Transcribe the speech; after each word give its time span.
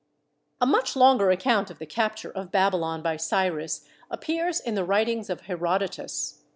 A 0.59 0.65
much 0.65 0.95
longer 0.95 1.29
account 1.29 1.69
of 1.69 1.77
the 1.77 1.85
capture 1.85 2.31
of 2.31 2.49
Baby 2.51 2.77
lon 2.77 3.03
by 3.03 3.17
Cyrus 3.17 3.85
appears 4.09 4.59
in 4.59 4.73
the 4.73 4.83
writings 4.83 5.29
of 5.29 5.41
Herodotus. 5.41 6.41